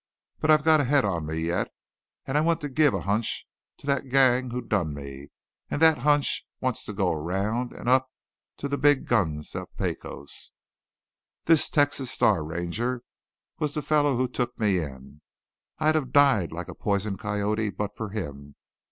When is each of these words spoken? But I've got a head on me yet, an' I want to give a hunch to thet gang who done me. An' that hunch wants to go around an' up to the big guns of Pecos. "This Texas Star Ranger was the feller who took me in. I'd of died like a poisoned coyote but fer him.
But 0.39 0.49
I've 0.49 0.63
got 0.63 0.81
a 0.81 0.85
head 0.85 1.05
on 1.05 1.27
me 1.27 1.37
yet, 1.41 1.71
an' 2.25 2.35
I 2.35 2.41
want 2.41 2.59
to 2.61 2.69
give 2.69 2.95
a 2.95 3.01
hunch 3.01 3.45
to 3.77 3.85
thet 3.85 4.09
gang 4.09 4.49
who 4.49 4.59
done 4.59 4.95
me. 4.95 5.27
An' 5.69 5.77
that 5.79 5.99
hunch 5.99 6.47
wants 6.59 6.83
to 6.85 6.93
go 6.93 7.11
around 7.13 7.71
an' 7.71 7.87
up 7.87 8.09
to 8.57 8.67
the 8.67 8.79
big 8.79 9.05
guns 9.05 9.53
of 9.53 9.77
Pecos. 9.77 10.53
"This 11.45 11.69
Texas 11.69 12.09
Star 12.09 12.43
Ranger 12.43 13.03
was 13.59 13.75
the 13.75 13.83
feller 13.83 14.15
who 14.15 14.27
took 14.27 14.59
me 14.59 14.79
in. 14.79 15.21
I'd 15.77 15.95
of 15.95 16.11
died 16.11 16.51
like 16.51 16.67
a 16.67 16.73
poisoned 16.73 17.19
coyote 17.19 17.69
but 17.69 17.95
fer 17.95 18.09
him. 18.09 18.55